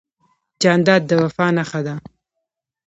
جانداد 0.63 1.01
د 1.09 1.11
وفا 1.21 1.47
نښه 1.57 1.81
ده. 1.87 1.95